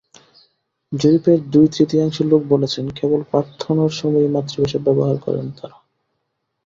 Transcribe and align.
জরিপের 0.91 1.39
দুই-তৃতীয়াংশ 1.49 2.17
লোক 2.21 2.41
বলেছেন, 2.49 2.85
কেবল 2.89 3.21
প্রার্থনার 3.23 3.91
সময়ই 3.91 4.33
মাতৃভাষা 4.35 4.79
ব্যবহার 4.79 5.17
করেন 5.17 5.47
তাঁরা। 5.51 5.77